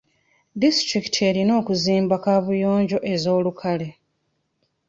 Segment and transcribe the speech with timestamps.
[0.61, 3.89] Disitulikiti erina okuzimba kaabuyonjo ez'olukale.